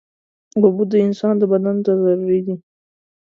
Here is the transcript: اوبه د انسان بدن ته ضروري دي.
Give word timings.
اوبه 0.61 0.83
د 0.91 0.93
انسان 1.05 1.35
بدن 1.51 1.77
ته 1.85 1.91
ضروري 2.03 2.39
دي. 2.45 2.55